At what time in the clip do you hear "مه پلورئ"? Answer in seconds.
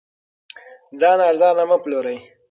1.69-2.17